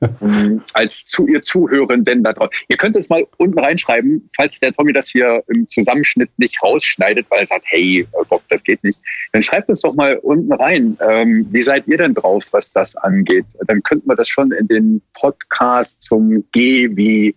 Als 0.74 1.04
zu 1.04 1.26
ihr 1.26 1.42
Zuhörenden 1.42 2.22
da 2.22 2.32
drauf. 2.32 2.50
Ihr 2.68 2.76
könnt 2.76 2.96
es 2.96 3.08
mal 3.08 3.26
unten 3.38 3.58
reinschreiben, 3.58 4.28
falls 4.34 4.60
der 4.60 4.72
Tommy 4.72 4.92
das 4.92 5.08
hier 5.08 5.42
im 5.48 5.68
Zusammenschnitt 5.68 6.30
nicht 6.36 6.62
rausschneidet, 6.62 7.26
weil 7.30 7.40
er 7.40 7.46
sagt, 7.46 7.64
hey, 7.66 8.06
Bob, 8.28 8.42
das 8.48 8.62
geht 8.62 8.82
nicht. 8.84 9.00
Dann 9.32 9.42
schreibt 9.42 9.70
es 9.70 9.80
doch 9.80 9.94
mal 9.94 10.16
unten 10.16 10.52
rein. 10.52 10.98
Ähm, 11.00 11.46
wie 11.50 11.62
seid 11.62 11.86
ihr 11.88 11.98
denn 11.98 12.14
drauf, 12.14 12.46
was 12.50 12.72
das 12.72 12.96
angeht? 12.96 13.46
Dann 13.66 13.82
könnten 13.82 14.08
wir 14.08 14.16
das 14.16 14.28
schon 14.28 14.52
in 14.52 14.68
den 14.68 15.02
Podcast 15.14 16.02
zum 16.02 16.44
G 16.52 16.90
wie 16.94 17.34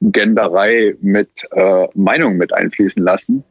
Genderei 0.00 0.94
mit 1.00 1.46
äh, 1.52 1.86
Meinung 1.94 2.36
mit 2.36 2.52
einfließen 2.54 3.02
lassen. 3.02 3.44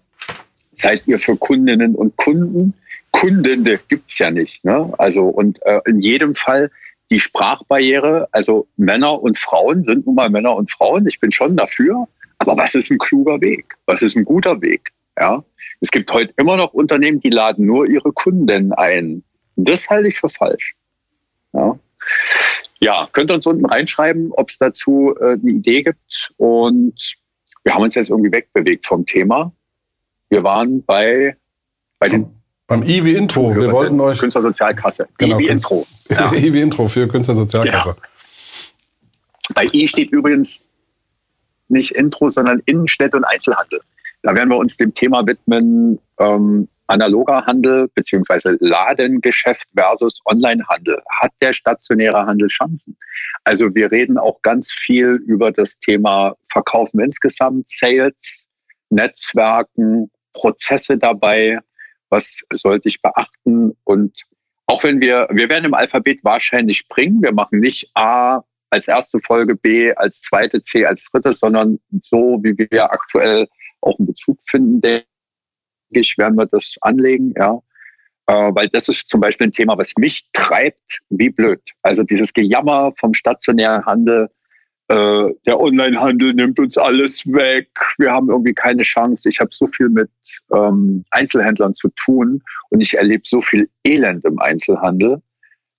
Seid 0.72 1.04
ihr 1.08 1.20
für 1.20 1.36
Kundinnen 1.36 1.96
und 1.96 2.16
Kunden? 2.18 2.74
Kundende 3.12 3.80
gibt's 3.88 4.18
ja 4.20 4.32
nicht. 4.32 4.66
Ne? 4.66 4.92
Also 4.98 5.28
und 5.28 5.60
äh, 5.66 5.80
in 5.86 6.00
jedem 6.00 6.36
Fall 6.36 6.72
die 7.10 7.20
Sprachbarriere, 7.20 8.28
also 8.32 8.68
Männer 8.78 9.22
und 9.22 9.38
Frauen 9.38 9.84
sind 9.84 10.06
nun 10.06 10.16
mal 10.16 10.30
Männer 10.30 10.56
und 10.56 10.72
Frauen. 10.72 11.08
Ich 11.08 11.20
bin 11.20 11.32
schon 11.32 11.58
dafür. 11.58 12.08
Aber 12.38 12.56
was 12.56 12.76
ist 12.76 12.90
ein 12.90 12.98
kluger 12.98 13.42
Weg? 13.42 13.76
Was 13.86 14.02
ist 14.02 14.16
ein 14.16 14.26
guter 14.26 14.62
Weg? 14.62 14.94
Ja, 15.20 15.44
es 15.82 15.92
gibt 15.92 16.12
heute 16.14 16.34
immer 16.38 16.56
noch 16.56 16.74
Unternehmen, 16.74 17.20
die 17.20 17.30
laden 17.30 17.66
nur 17.66 17.90
ihre 17.90 18.14
Kunden 18.14 18.72
ein. 18.72 19.24
Das 19.58 19.90
halte 19.90 20.08
ich 20.08 20.20
für 20.20 20.30
falsch. 20.30 20.76
Ja, 21.52 21.78
ja 22.80 23.10
könnt 23.12 23.30
ihr 23.30 23.36
uns 23.36 23.46
unten 23.46 23.66
reinschreiben, 23.66 24.32
ob 24.32 24.50
es 24.50 24.58
dazu 24.58 25.14
äh, 25.20 25.34
eine 25.34 25.52
Idee 25.52 25.84
gibt. 25.84 26.32
Und 26.38 27.18
wir 27.64 27.74
haben 27.74 27.84
uns 27.84 27.96
jetzt 27.96 28.10
irgendwie 28.10 28.32
wegbewegt 28.32 28.86
vom 28.86 29.06
Thema. 29.06 29.52
Wir 30.30 30.44
waren 30.44 30.86
bei, 30.86 31.36
bei 32.00 32.08
den 32.08 32.39
beim 32.70 32.84
IWI 32.84 33.16
Intro. 33.16 33.54
Wir 33.56 33.72
wollten 33.72 34.00
euch. 34.00 34.20
Künstlersozialkasse. 34.20 35.08
Genau, 35.18 35.38
IWI 35.38 35.48
Intro. 35.48 35.86
Ja. 36.10 36.32
IWI 36.34 36.62
Intro 36.62 36.88
für 36.88 37.08
Künstlersozialkasse. 37.08 37.90
Ja. 37.90 39.54
Bei 39.54 39.68
I 39.74 39.88
steht 39.88 40.12
übrigens 40.12 40.70
nicht 41.68 41.92
Intro, 41.92 42.30
sondern 42.30 42.62
Innenstädte 42.66 43.18
und 43.18 43.26
Einzelhandel. 43.26 43.82
Da 44.24 44.34
werden 44.36 44.50
wir 44.50 44.58
uns 44.58 44.78
dem 44.78 44.94
Thema 44.94 45.26
widmen, 45.26 46.00
ähm, 46.20 46.68
analoger 46.88 47.46
Handel 47.46 47.90
beziehungsweise 47.94 48.58
Ladengeschäft 48.60 49.68
versus 49.76 50.20
Onlinehandel. 50.26 51.02
Hat 51.22 51.32
der 51.42 51.54
stationäre 51.54 52.26
Handel 52.26 52.48
Chancen? 52.48 52.98
Also 53.44 53.74
wir 53.76 53.92
reden 53.92 54.18
auch 54.18 54.42
ganz 54.42 54.72
viel 54.72 55.22
über 55.28 55.52
das 55.52 55.80
Thema 55.80 56.36
Verkaufen 56.52 57.00
insgesamt, 57.00 57.70
Sales, 57.70 58.48
Netzwerken, 58.90 60.10
Prozesse 60.34 60.98
dabei, 60.98 61.60
was 62.10 62.44
sollte 62.52 62.90
ich 62.90 63.02
beachten 63.02 63.76
und 63.84 64.24
auch 64.66 64.84
wenn 64.84 65.02
wir, 65.02 65.28
wir 65.32 65.50
werden 65.50 65.66
im 65.66 65.74
Alphabet 65.74 66.20
wahrscheinlich 66.24 66.78
springen, 66.78 67.24
wir 67.24 67.34
machen 67.34 67.60
nicht 67.60 67.90
A 67.96 68.44
als 68.70 68.88
erste 68.88 69.20
Folge, 69.20 69.56
B 69.56 69.94
als 69.96 70.22
zweite, 70.22 70.62
C 70.62 70.86
als 70.86 71.10
dritte, 71.10 71.34
sondern 71.34 71.80
so, 72.02 72.40
wie 72.44 72.56
wir 72.58 72.92
aktuell 72.92 73.48
auch 73.82 73.98
einen 73.98 74.08
Bezug 74.08 74.38
finden, 74.48 74.80
denke 74.82 75.08
ich, 75.90 76.18
werden 76.20 76.38
wir 76.38 76.46
das 76.46 76.78
anlegen, 76.82 77.34
ja. 77.36 77.60
Äh, 78.28 78.52
weil 78.54 78.70
das 78.70 78.90
ist 78.90 79.10
zum 79.10 79.22
Beispiel 79.22 79.48
ein 79.48 79.52
Thema, 79.52 79.76
was 79.76 79.94
mich 79.98 80.30
treibt, 80.34 81.02
wie 81.10 81.32
blöd. 81.32 81.62
Also 81.82 82.04
dieses 82.04 82.34
Gejammer 82.34 82.92
vom 82.96 83.16
stationären 83.16 83.88
Handel, 83.88 84.30
äh, 84.90 85.36
der 85.46 85.60
Onlinehandel 85.60 86.34
nimmt 86.34 86.60
uns 86.60 86.78
alles 86.78 87.32
weg, 87.32 87.70
wir 88.00 88.12
haben 88.12 88.30
irgendwie 88.30 88.54
keine 88.54 88.82
Chance. 88.82 89.30
Ich 89.30 89.40
habe 89.40 89.52
so 89.54 89.68
viel 89.68 89.88
mit 89.90 90.10
ähm, 90.52 91.04
Einzelhändlern 91.12 91.76
zu 91.76 91.90
tun 91.90 92.42
und 92.70 92.82
ich 92.82 92.98
erlebe 92.98 93.22
so 93.24 93.40
viel 93.42 93.70
Elend 93.84 94.26
im 94.26 94.40
Einzelhandel, 94.40 95.22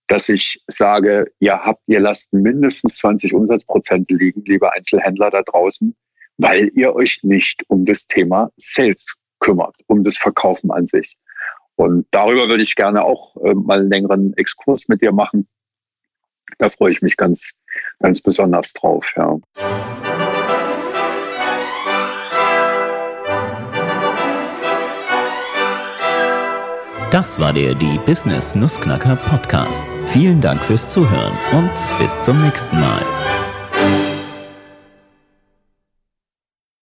dass 0.06 0.28
ich 0.28 0.62
sage, 0.68 1.32
ihr 1.40 1.64
habt, 1.64 1.82
ihr 1.88 1.98
lasst 1.98 2.32
mindestens 2.32 2.98
20 2.98 3.34
Umsatzprozent 3.34 4.08
liegen, 4.10 4.44
liebe 4.46 4.72
Einzelhändler 4.72 5.30
da 5.30 5.42
draußen, 5.42 5.96
weil 6.38 6.70
ihr 6.76 6.94
euch 6.94 7.24
nicht 7.24 7.64
um 7.68 7.84
das 7.84 8.06
Thema 8.06 8.52
Sales 8.56 9.16
kümmert, 9.40 9.74
um 9.88 10.04
das 10.04 10.18
Verkaufen 10.18 10.70
an 10.70 10.86
sich. 10.86 11.18
Und 11.74 12.06
darüber 12.12 12.48
würde 12.48 12.62
ich 12.62 12.76
gerne 12.76 13.02
auch 13.02 13.36
äh, 13.44 13.54
mal 13.54 13.80
einen 13.80 13.90
längeren 13.90 14.34
Exkurs 14.36 14.86
mit 14.86 15.02
dir 15.02 15.12
machen. 15.12 15.48
Da 16.58 16.68
freue 16.68 16.92
ich 16.92 17.02
mich 17.02 17.16
ganz, 17.16 17.54
ganz 18.00 18.20
besonders 18.20 18.72
drauf. 18.72 19.12
Ja. 19.16 19.38
Das 27.10 27.40
war 27.40 27.52
der 27.52 27.74
Die 27.74 27.98
Business 28.06 28.54
Nussknacker 28.54 29.16
Podcast. 29.16 29.84
Vielen 30.06 30.40
Dank 30.40 30.62
fürs 30.62 30.92
Zuhören 30.92 31.36
und 31.52 31.72
bis 31.98 32.22
zum 32.22 32.40
nächsten 32.44 32.78
Mal. 32.78 33.04